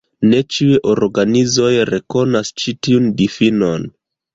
Ne 0.29 0.37
ĉiuj 0.55 0.79
organizoj 0.93 1.69
rekonas 1.93 2.55
ĉi 2.65 2.77
tiun 2.85 3.11
difinon. 3.23 3.93